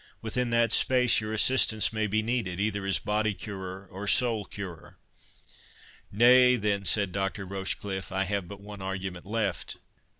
Within 0.19 0.49
that 0.49 0.71
space 0.71 1.21
your 1.21 1.31
assistance 1.31 1.93
may 1.93 2.07
be 2.07 2.23
needed, 2.23 2.59
either 2.59 2.83
as 2.87 2.97
body 2.97 3.35
curer 3.35 3.87
or 3.91 4.07
soul 4.07 4.45
curer." 4.45 4.97
"Nay, 6.11 6.55
then," 6.55 6.85
said 6.85 7.11
Dr. 7.11 7.45
Rochecliffe, 7.45 8.11
"I 8.11 8.23
have 8.23 8.47
but 8.47 8.61
one 8.61 8.81
argument 8.81 9.27
left." 9.27 9.77